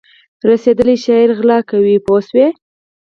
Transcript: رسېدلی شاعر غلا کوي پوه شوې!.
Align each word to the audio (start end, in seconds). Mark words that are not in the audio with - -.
رسېدلی 0.49 0.95
شاعر 1.03 1.29
غلا 1.39 1.59
کوي 1.69 1.95
پوه 2.05 2.19
شوې!. 2.27 2.47